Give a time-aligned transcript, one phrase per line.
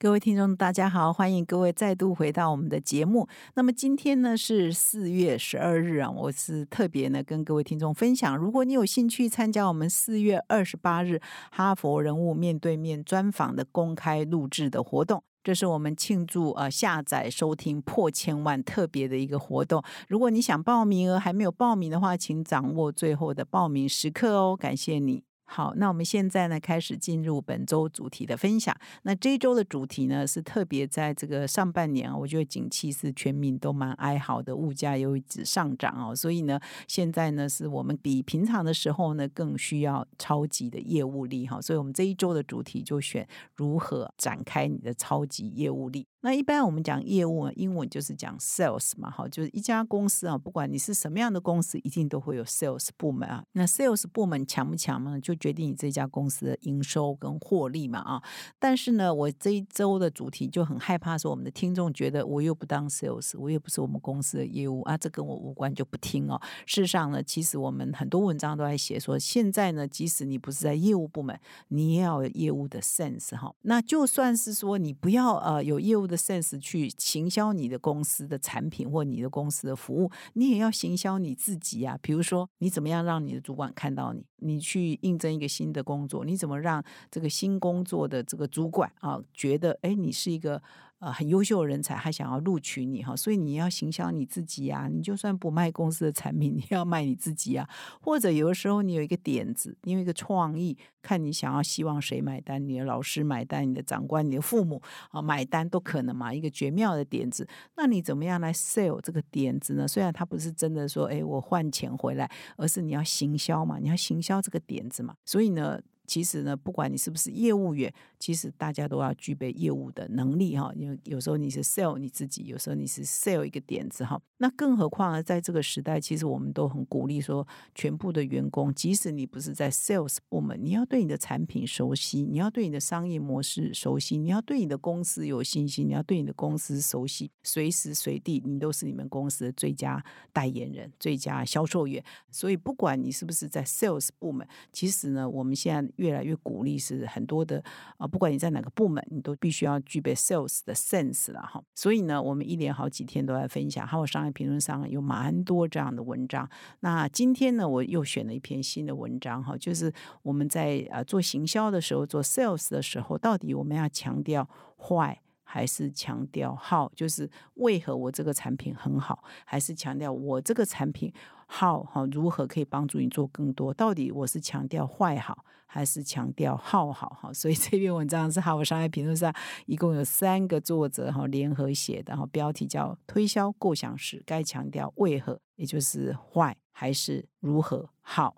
[0.00, 3.26] 各位听众，大家好，欢迎各位再度回到我们的节目。
[3.54, 11.20] 那么今天呢是四月十二日啊，我是特别呢跟各位听众分享，如果你有兴趣参加我们四月二十八日
[11.50, 19.82] 哈佛人物面对面专访的公开录制的活动，这是我们庆祝呃下载收听破千万特别的一个活动。
[20.06, 25.24] 如果你想报名额还没有报名的话，请掌握最后的报名时刻哦，感谢你。
[25.50, 28.76] 好，那我们现在呢开始进入本周主题的分享。
[29.04, 41.58] 那这一周的主题呢是特别在这个上半年啊，我觉得景气是全民都蛮哀嚎的，物价又一直上涨哦，所以呢，现在呢是我们比平常的时候呢更需要超级的业务力哈。
[41.62, 46.06] 所以我们这一周的主题就选如何展开你的超级业务力。
[46.20, 53.44] 那一般我们讲业务，英文就是讲 sales 嘛，哈，就是一家公司啊，不管你是什么样的公司，一定都会有 sales 部门啊。
[53.52, 55.20] 那 sales 部门强不强呢？
[55.20, 58.20] 就决定你这家公司的营收跟获利嘛，啊。
[58.58, 66.40] 但是呢，我这一周的主题就很害怕说，我们的听众觉得我又不当 sales，我又不是我们公司的业务啊，这跟我无关，就不听哦。
[66.66, 71.38] 事实上呢，其实我们很多文章都在写说，现在呢，即使你不是在业务部门，
[71.68, 73.54] 你也要有业务的 sense 哈。
[73.62, 76.07] 那就算是说你不要呃有业务。
[76.08, 81.96] 的 sense 去行销你的公司的产品或你的公司的服务，你也要行销你自己啊。
[82.02, 84.24] 比如说，你怎么样让你的主管看到你？
[84.40, 90.62] 你去应征一个新的工作，你怎么让这个新工作的这个主管啊觉得，哎，你是一个。
[91.00, 94.88] 呃，很优秀的人才，还想要录取你哈，所以你要行销你自己呀。
[94.92, 97.68] 你就算不卖公司的产品，你要卖你自己啊。
[98.00, 106.34] 或者有的时候你有一个点子，你有一个创意，看你想要希望谁买单，你的老师买单，你的长官，你的父母啊买单都可能嘛。
[106.34, 107.46] 一个绝妙的点子，
[107.76, 109.86] 那你怎么样来 sell 这个点子呢？
[109.86, 115.14] 虽然他不是真的说，哎，我换钱回来，而是你要行销嘛，你要行销这个点子嘛。
[115.24, 115.80] 所以呢。
[116.08, 120.72] 其实呢，不管你是不是业务员，其实大家都要具备业务的能力哈。
[120.74, 124.20] 因为有时候你是 sell 你自己，有时候你是 sell 一个点子哈。
[124.38, 140.02] 那更何况呢，在这个时代，其实我们都很鼓励说，全部的员工，即使你不是在 sales 部门，你要对你的产品熟悉，你要对你的商业模式熟悉，你要对你的公司有信心，你要对你的公司熟悉，随时随地你都是你们公司的最佳
[140.32, 142.02] 代言人、最佳销售员。
[142.30, 147.62] 所以，不管你是不是在 sales 部门，其实呢，我们现在越来越鼓励是很多的
[147.98, 151.62] 啊，不管你在哪个部门，你都必须要具备 sales 的 sense 了哈。
[151.74, 156.48] 所以呢，我们一连好几天都在分享，还有商业评论上有蛮多这样的文章。
[156.80, 159.92] 那今天呢，我又选了一篇新的文章哈，就是
[160.22, 166.90] 我们在呃做行销的时候，做 sales 的时候，到底我们要强调坏还是强调好？
[166.94, 171.12] 就是为何我这个产品很好，还是强调我这个产品？
[171.50, 173.72] 好哈，如何可以帮助你做更多？
[173.72, 177.32] 到底我是强调坏好，还是强调好好哈？
[177.32, 188.36] 所以这篇文章是《哈佛商业评论》上一共有三个作者哈联合写的哈，标题叫“推销构想时该强调为何”，也就是坏还是如何好。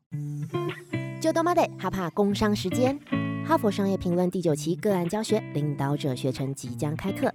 [1.21, 2.97] 就多妈的哈帕工商时间，
[3.45, 7.35] 《哈佛商业评论》第九期个案教学领导者学程即将开课。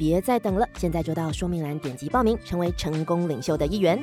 [0.00, 4.00] 别再等了，现在就到说明栏点击报名，成为成功领袖的一员。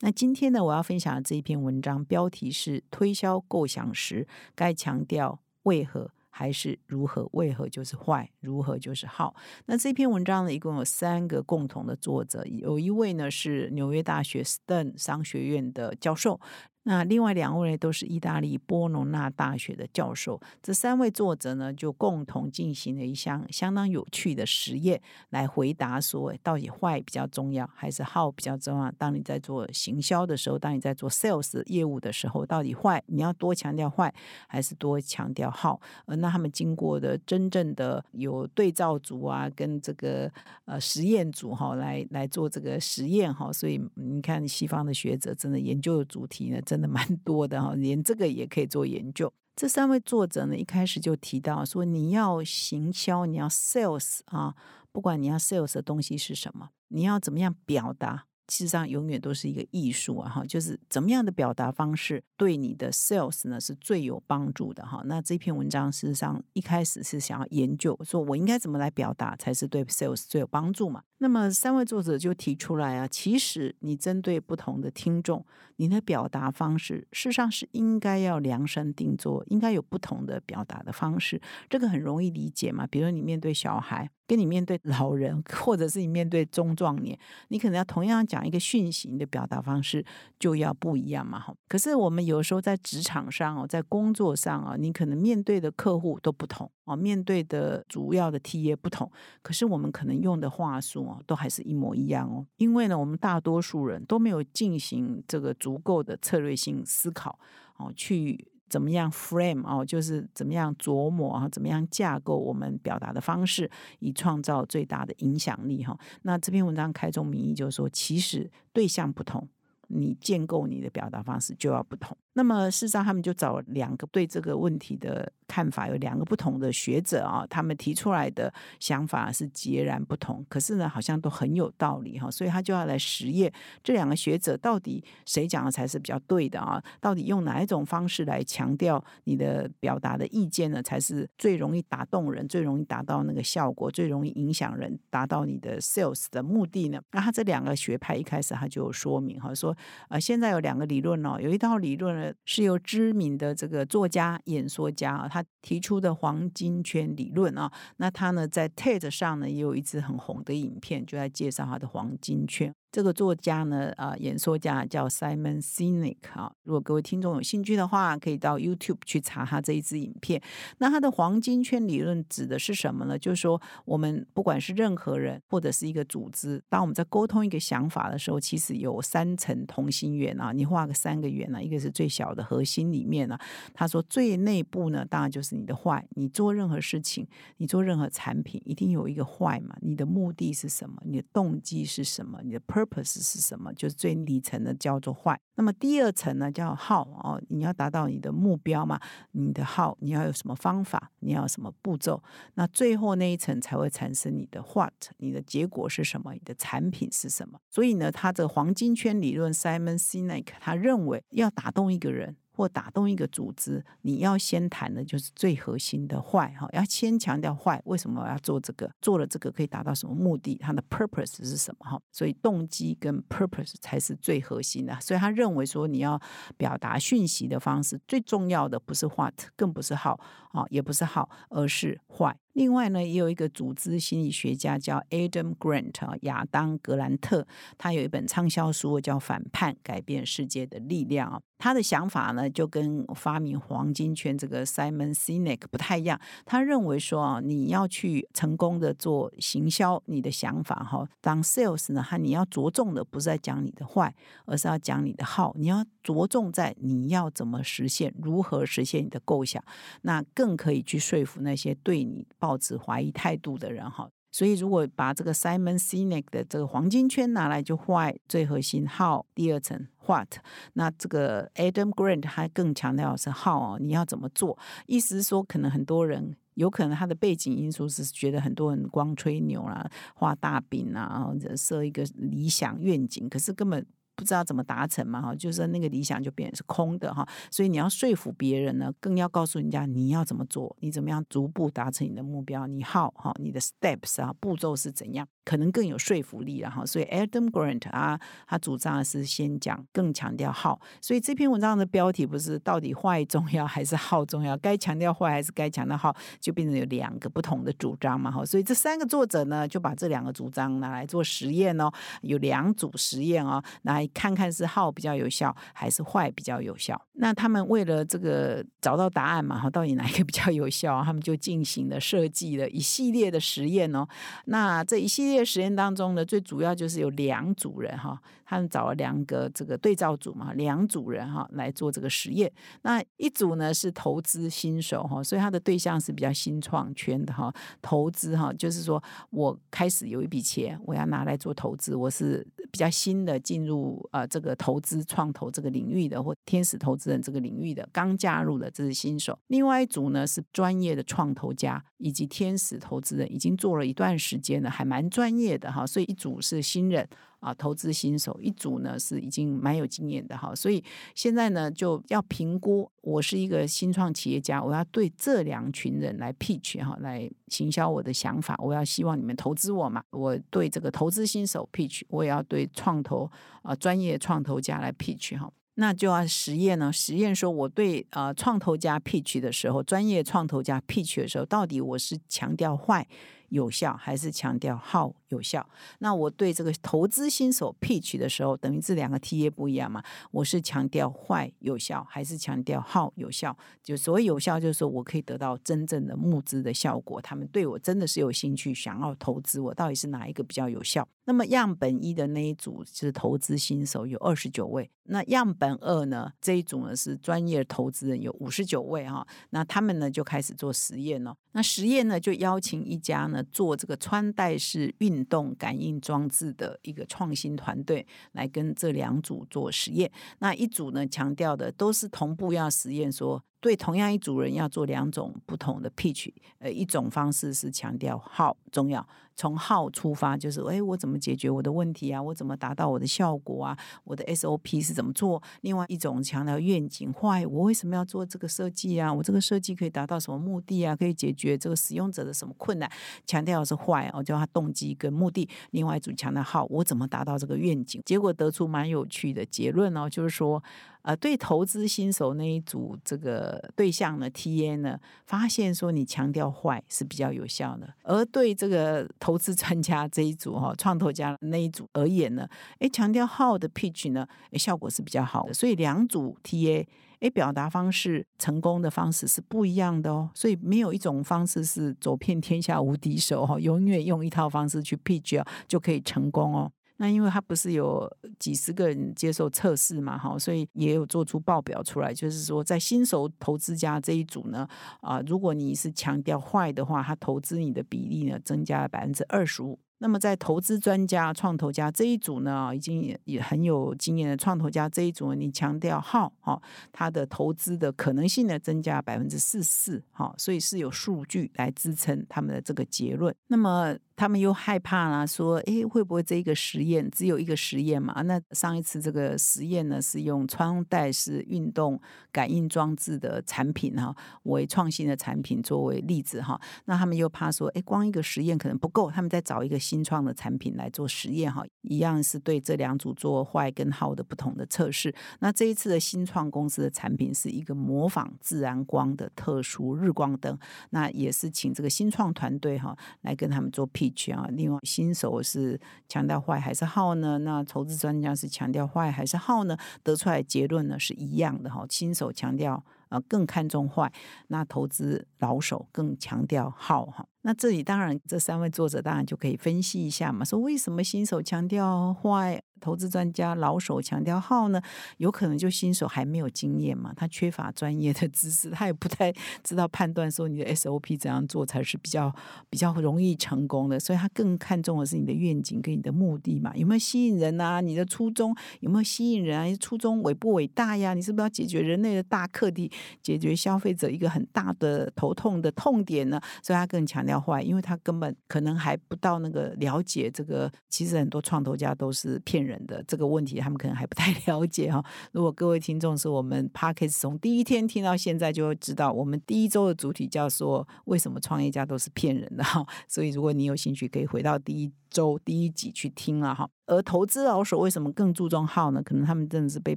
[0.00, 7.28] 那今天呢，我要分享的这一篇文章标题是“推销构想时该强调为何还是如何？
[7.32, 9.36] 为何就是坏，如何就是好。”
[9.66, 16.40] 那这篇文章呢，一共有三个共同的作者，有一位呢是纽约大学 Stern 商学院的教授。
[16.88, 20.40] 那另外两位呢，都是意大利波隆纳大学的教授。
[20.62, 25.00] 这三位作者呢，就共同进行了一项相当有趣的实验，
[25.30, 28.88] 来回答说，到底坏比较重要，还是好比较重要？
[28.92, 34.14] 当你在做行销的时候，当你在做 sales 业务的时候，到底坏你要多强调坏，
[34.46, 35.80] 还是多强调好？
[36.04, 40.30] 呃，那他们经过的真正的有对照组啊，跟这个
[40.66, 43.52] 呃实验组哈，来来做这个实验哈。
[43.52, 46.75] 所以你看，西方的学者真的研究的主题呢，真。
[46.76, 49.32] 真的蛮 多的哈，连这个也可以做研究。
[49.56, 54.54] 这三位作者呢，一开始就提到说，你要行销，你要 sales 啊，
[54.92, 58.26] 不管你要 sales 的东西是什么，你要怎么样表达。
[58.48, 60.30] 事实上，永远都是一个艺术啊！
[60.30, 65.02] 哈，就是怎么样的表达方式对你的 sales 呢是最有帮助的哈。
[65.06, 71.02] 那这篇文章事实上一开始是想要研究，说我应该怎么来表达才是对 sales 最有帮助嘛？
[71.18, 75.44] 那么三位作者就提出来啊，其实你针对不同的听众，
[75.76, 81.40] 你的表达方式事实上是应该要量身定做，应该有不同的表达的方式。
[81.70, 82.86] 这个很容易理解嘛？
[82.86, 84.10] 比如你面对小孩。
[84.28, 87.16] 跟你面对老人，或者是你面对中壮年，
[87.46, 90.04] 你可能要同样讲一个讯息，你的表达方式
[90.36, 91.38] 就要不一样嘛。
[91.38, 99.08] 哈，可是我们有时候在职场上哦，在工作上啊，你可能面对的客户都不同哦，面对的主要的 T 也不同，
[99.42, 102.46] 可是我们可能用的话术哦，都还是一模一样哦。
[102.56, 107.38] 因为呢，我们大多数人都没有进行这个足够的策略性思考
[107.76, 108.48] 哦，去。
[108.68, 113.70] 怎么样 frame 哦，就是怎么样琢磨啊，怎么样架构我们表达的方式，
[114.00, 115.96] 以创造最大的影响力哈。
[116.22, 119.48] 那这篇文章开宗明义就是说，其实对象不同，
[119.88, 122.16] 你建构你的表达方式就要不同。
[122.32, 133.50] 那么事实上，他们就找两个对这个问题的看法有两个不同的学者啊，他们提出来的想法是截然不同，可是呢，好像都很有道理哈，所以他就要来实验
[133.82, 136.82] 这两个学者到底谁讲的才是比较对的啊？
[137.00, 147.00] 到底用哪一种方式来强调你的表达的意见呢，才是最容易打动人、最容易达到那个效果、最容易影响人、达到你的 sales 的目的呢？
[147.12, 149.74] 那他这两个学派一开始他就说明哈，说
[150.08, 152.32] 呃，现在有两个理论哦，有一套理论呢。
[152.44, 162.72] 是由知名的这个作家、演说家啊，他提出的黄金圈理论啊，那他呢在 TED 上呢也有一支很红的影片，就在介绍他的黄金圈。
[162.92, 166.50] 这个作家呢，啊，演说家叫 Simon Sinek 啊。
[166.62, 170.40] 如果各位听众有兴趣的话，可以到 YouTube 去查他这一支影片。
[170.78, 173.18] 那他的黄金圈理论指的是什么呢？
[173.18, 180.52] 就是说，我们不管是任何人或者是一个组织，当我们在沟通一个想法的时候，其实有三层同心圆啊。
[180.52, 183.38] 你画个三个圆呢，一个是最小的核心里面呢。
[183.74, 186.06] 他说最内部呢，当然就是你的坏。
[186.14, 187.26] 你做任何事情，
[187.58, 189.76] 你做任何产品，一定有一个坏嘛。
[189.82, 190.96] 你的目的是什么？
[191.04, 192.40] 你的动机是什么？
[192.42, 193.16] 你的 purpose。
[193.22, 193.72] 是什么？
[193.72, 195.38] 就是最底层的叫做坏。
[195.54, 199.00] 那么第二层呢，叫 how 哦，你要达到你的目标嘛？
[199.32, 201.10] 你的 how 你要有什么方法？
[201.20, 202.22] 你要什么步骤？
[202.54, 206.34] 那最后那一层才会产生你的 what，你的结果是什么？
[206.34, 207.58] 你的产品是什么？
[207.70, 212.36] 所以呢，他这黄金圈理论，Simon Sinek 他认为要打动一个人。
[212.56, 218.90] 或打动一个组织，你要先谈的就是最核心的坏哈，要先强调坏，为什么要做这个？
[219.02, 220.56] 做了这个可以达到什么目的？
[220.56, 222.00] 它的 purpose 是什么哈？
[222.10, 224.98] 所以动机跟 purpose 才是最核心的。
[225.00, 226.18] 所以他认为说，你要
[226.56, 230.18] 表达讯息的方式，最重要的不是 what，更不是 how
[230.52, 232.34] 啊，也不是 how，而是坏。
[232.56, 241.38] 另外呢，也有一个组织心理学家叫 Adam Grant 啊，亚当格兰特，他有一本畅销书叫《反叛：改变世界的力量》啊。
[241.58, 246.18] 他的想法呢，就跟发明黄金圈这个 Simon Sinek 不太一样。
[246.46, 254.14] 他认为说啊，你要去成功的做行销，你的想法哈，当 sales 呢，他你要着重的不是在讲你的坏，
[254.46, 255.54] 而是要讲你的好。
[255.58, 259.62] 你要着重在你要怎么实现，如何实现你的构想，
[260.02, 262.26] 那更可以去说服那些对你。
[262.46, 270.36] 抱持怀疑态度的人哈，所以如果把这个 Simon Sinek 的这个黄金圈拿来就坏最核心 how 第二层 what，
[270.74, 274.56] 那这个 Adam Grant 他更强调是 how 哦，你要怎么做？
[274.86, 283.84] 意思是说，可能很多人有可能他的背景因素是觉得很多人光吹牛啦、画大饼啊，或者设一个理想愿景，可是根本。
[284.16, 296.84] 不知道怎么达成嘛哈，就是那个理想就变成是空的哈，所以你要说服别人呢，更要告诉人家你要怎么做，你怎么样逐步达成你的目标，你好哈，你的 steps 啊步骤是怎样，可能更有说服力了哈。
[296.86, 300.80] 所以 Adam Grant 啊，他主张是先讲，更强调好。
[301.02, 308.44] 所以这篇文章的标题不是到底坏重要还是好重要，该强调坏还是该强调好，就变成有两个不同的主张嘛哈。
[308.44, 311.90] 所以这三个作者呢，就把这两个主张拿来做实验哦，
[312.22, 317.00] 有两组实验哦，拿看看是好比较有效还是坏比较有效？
[317.14, 321.02] 那他们为了这个找到答案嘛，哈，到底哪一个比较有效？
[321.02, 324.06] 他们就进行了设计了一系列的实验哦。
[324.46, 332.52] 那这一系列实验当中呢，最主要就是有两组人哈，他们找了两个这个对照组嘛，两组人哈来做这个实验。
[332.82, 343.95] 那一组呢是投资新手哈，所以他的对象是比较新创圈的哈，投资哈，就是说我开始有一笔钱，我要拿来做投资，我是比较新的进入。
[344.12, 349.38] 呃这个投资创投这个领域的，或天使投资人这个领域的，刚加入的这是新手。
[349.48, 355.86] 另外一组呢是专业的创投家以及天使投资人，已经做了一段时间了，还蛮专业的哈。
[355.86, 357.08] 所以一组是新人。
[357.40, 360.82] 啊，投资新手一组呢是已经蛮有经验的哈，所以
[361.14, 373.30] 现在呢就要评估，我是一个新创企业家，我要对这两群人来 pitch 哈，来行销我的想法，我要希望你们投资我嘛，我对这个投资新手 pitch，我也要对创投
[373.62, 383.06] 啊专业创投家来 pitch 哈，那就要实验呢，实验说我对呃创投家 pitch 的时候，专业创投家 pitch 的时候，到底我是强调坏
[383.56, 385.14] 有效，还是强调好？
[385.28, 385.68] 有效。
[385.98, 390.00] 那我对这个投资新手 pitch 的时候，等于这两个 T A 不一样嘛？
[390.30, 393.56] 我是强调坏有效，还是强调好有效？
[393.82, 397.20] 就所谓有效，就是说我可以得到真正的募资的效果。
[397.20, 401.08] 他们对我真的是有兴趣，想要投资我，到底是哪一个比较有效？
[401.24, 404.88] 那么样本一的那一组是投资新手，有二十九位。
[405.08, 406.32] 那样本二呢？
[406.40, 409.26] 这一组呢是专业投资人，有五十九位哈。
[409.50, 411.36] 那他们呢就开始做实验了。
[411.52, 415.26] 那实验呢就邀请一家呢做这个穿戴式运。
[415.28, 423.42] 动感应装置的一个创新团队来跟这两组做实验，那一组呢强调的都是同步要实验说。
[423.60, 432.22] 对同样一组人要做两种不同的 pitch，呃，一种方式是强调 how 重要，从 how 出发，就是哎，我怎么解决我的问题啊？
[432.22, 433.76] 我怎么达到我的效果啊？
[434.04, 435.42] 我的 SOP 是怎么做？
[435.62, 439.12] 另外一种强调愿景，why 我为什么要做这个设计啊？
[439.12, 440.94] 我这个设计可以达到什么目的啊？
[440.94, 442.88] 可以解决这个使用者的什么困难？
[443.24, 445.48] 强调是 why，我叫他动机跟目的。
[445.70, 448.00] 另外一组强调 how 我怎么达到这个愿景？
[448.04, 450.62] 结果得出蛮有趣的结论哦，就是说。
[451.06, 462.48] 呃，对投资新手那一组这个对象呢，T A 呢，发现说你强调坏是比较有效的，而对这个投资专家这一组哈，创投家那一组而言呢，
[462.80, 465.54] 哎，强调好的 pitch 呢，效果是比较好的。
[465.54, 466.88] 所以两组 T A
[467.20, 470.28] 哎，表达方式成功的方式是不一样的哦。
[470.34, 476.72] 所以没有一种方式是走遍天下无敌手哈，永远用一套方式去 pitch 就可以成功哦。
[476.98, 484.66] 那因为他不是有几十个人接受测试嘛，哈，所以也有做出报表出来，就是说在新手投资家这一组呢，
[485.00, 489.78] 啊，如果你是强调坏的话，他投资你的比例呢增加了百分之二十五。
[489.98, 496.60] 那么在投资专家、创投家这一组呢，已经也很有经验的创投家这一组，你强调好，哈，
[496.92, 503.34] 他的投资的可能性呢增加百分之四十四，哈，所以是有数据来支撑他们的这个结论。
[503.48, 503.94] 那么。
[504.16, 508.22] 他们又害怕啦，说：“诶，会不会这一个实验只有一个实验嘛？
[508.22, 512.00] 那上一次这个实验呢，是用穿戴式运动
[512.32, 516.58] 感应装置的产品哈，为创新的产品作为例子哈。
[516.86, 525.14] 那他们又怕说，诶，光一个实验可能不够，他们再找一个新创的产品来做实验哈，一样是对这两组做坏跟好的不同的测试。
[525.40, 530.58] 那这一次的新创公司的产品是一个模仿自然光的特殊日光灯，
[530.88, 534.05] 那也是请这个新创团队哈来跟他们做 P。
[534.32, 537.38] 啊，另外新手是强调坏还是好呢？
[537.38, 539.76] 那投资专家是强调坏还是好呢？
[540.02, 541.84] 得出来结论呢是一样的哈。
[541.88, 544.12] 新手强调啊更看重坏，
[544.48, 547.26] 那投资老手更强调好哈。
[547.42, 552.60] 那这里当然这三位作者当然就可以分析一下嘛，说为什么新手强调坏？
[552.80, 554.80] 投资专家老手强调号呢，
[555.18, 562.34] 有可能就新手还没有经验嘛，他缺乏专业的知识，他也不太知道判断说你的 SOP 怎样做才是比较
[562.68, 567.80] 比较容易成功的，所以他更看重的是你的愿景跟你的目的嘛，有没有吸引人啊？
[567.80, 569.76] 你的初衷有没有吸引人啊？
[569.80, 571.14] 初衷伟不伟大呀？
[571.14, 572.90] 你是不是要解决人类的大课题，
[573.22, 576.38] 解决消费者一个很大的头痛的痛点呢？
[576.62, 582.65] 所以他更强调坏，因为他根本可能还不到那个了解这个，其实很多创投家都是骗。
[582.66, 585.04] 人的这个问题，他们可能还不太 了解哈。
[585.32, 592.84] 如果各位听众是我们 p a r k e s 从第一天听到现在，就会知道我们第一周的主体叫做为什么创业家都是骗人的哈。
[593.06, 594.92] 所以如果你有兴趣，可以回到第一。
[595.08, 599.00] 周第一集去听了哈，而投资老手为什么更注重号呢？
[599.02, 599.96] 可能他们真的是被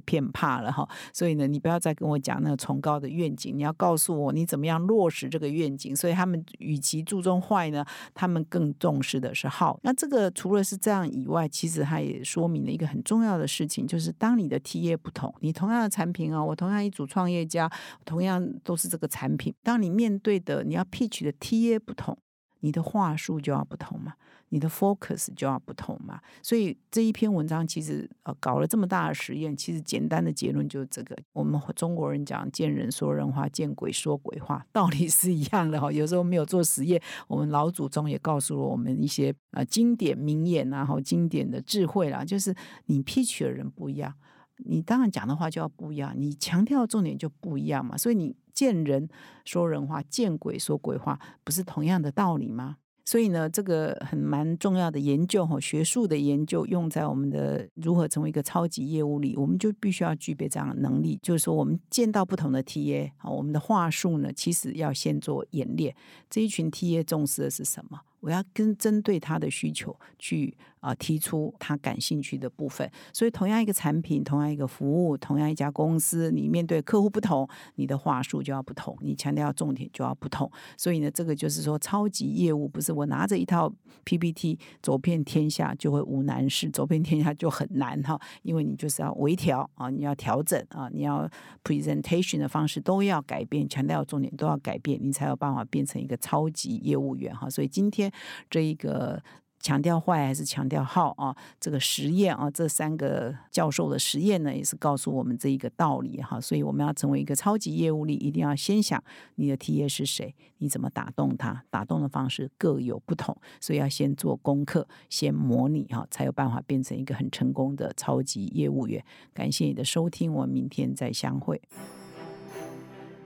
[0.00, 5.94] 骗怕了哈，所以呢，你不要再跟我讲那个崇高的愿景，你要告诉我你怎么样落实这个愿景。
[5.94, 7.84] 所以他们与其注重坏呢，
[8.14, 9.78] 他们更重视的是号。
[9.82, 17.70] 那这个除了是这样以外，其实它也说明的一个很重要的事情，就是当你的 T A 不同，你同样的产品啊，我同样一组创业家，
[18.04, 22.16] 同样都是这个产品，当你面对的你要 pitch 的 T A 不同，
[22.60, 24.14] 你的话术就要不同嘛。
[24.50, 26.20] 你的 focus 就要不同嘛。
[26.42, 35.90] 所以这一篇文章其实呃搞了这么大的实验，其实简单的结论就是这个：我们中国人讲见人说人话，见鬼说鬼话， 道理是一样的哈。
[35.90, 42.54] 有时候没有做实验，我们老祖宗也告诉了我们一些呃经典名言然后经典的智慧啦，就是
[42.86, 44.14] 你 pitch 的人不一样。
[44.62, 47.96] 你当然讲的话就要不一样，你强调的重点就不一样嘛。
[47.96, 49.08] 所以你见人
[49.46, 52.76] 说人话，见鬼说鬼话，不是同样的道理吗？
[53.10, 61.18] 所以呢，这个很蛮重要的研究哈，学术的研究用在我们的如何成为一个超级业务里，我们就必须要具备这样的能力。
[61.20, 65.92] 就是说，我们见到不同的 TA，好，我们的话术呢，其实要先做演练。
[66.28, 67.98] 这一群 TA 重视的是什么？
[68.20, 80.50] 我要跟针对他的需求去啊提出他感兴趣的部分，所以同样一个产品，同样一个服务，同样一家公司，你面对客户不同，你的话术就要不同，你强调重点就要不同。
[80.76, 83.72] 所以呢，这个就是说，超级业务不是我拿着一套
[84.04, 91.28] PPT 走遍天下就会无难事，走遍天下就很难哈，因为你就是要微调啊，你要调整啊，你要
[91.62, 97.48] presentation 的方式都要改变，强调重点都要改变，你才有办法变成一个超级业务员哈。
[97.48, 98.10] 所以今天。
[98.48, 99.22] 这一个
[99.60, 101.36] 强调坏还是强调好啊？
[101.60, 106.40] 这个实验啊，这三个教授的实验呢，也是告诉我们这一个道理哈。
[106.40, 109.02] 所以我们要成为一个超级业务力，一定要先想
[109.34, 119.04] 你的 T A 是谁，你怎么打动他，打动的方式各有不同，所以要先做功课，先模拟哈，才有办法变成一个很成功的超级业务员。
[119.34, 121.60] 感谢你的收听，我们明天再相会。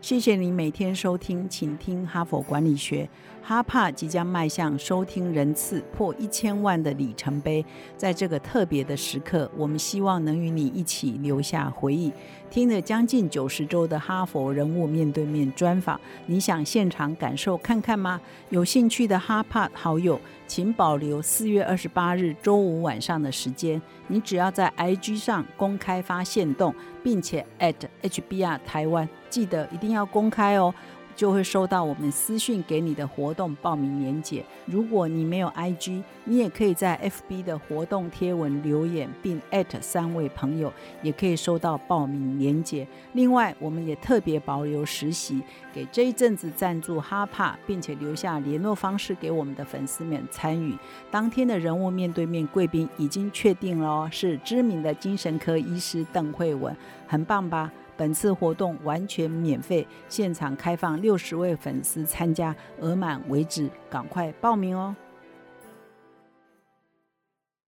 [0.05, 3.09] 谢谢你每天收听，请听哈佛管理学。
[3.43, 7.65] 哈帕即将迈向收听人次破一千万的里程碑，
[7.97, 12.13] 在这个特别的时刻，我们希望能与你一起留下回忆。
[12.51, 18.21] 听了将近九十周的哈佛人物面对面专访，你想现场感受看看吗？
[18.51, 23.81] 有兴趣的哈帕好友，请保留四月二十八日周五晚上的时间。
[24.09, 29.09] 你只要在 IG 上公开发现动，并且 at HBR 台湾。
[29.29, 30.73] 记得一定要公开哦，
[31.17, 34.45] 就会收到我们私讯给你的活动报名链接。
[34.67, 39.41] 如果你没有 IG，你也可以在 FB 的活动贴文留言，并
[39.81, 42.87] 三位朋友，也可以收到报名链接。
[43.13, 45.41] 另外，我们也特别保留实习，
[45.73, 50.77] 给这一阵子赞助哈帕，并且留下联络方式给我们的粉丝们参与。
[51.11, 56.75] 当天的人物面对面贵宾已经确定了哦，是知名的精神科医师邓慧文，
[57.07, 57.71] 很棒吧？
[57.97, 64.95] 本次活动完全免费，现场开放六十位粉丝参加，额满为止，赶快报名哦！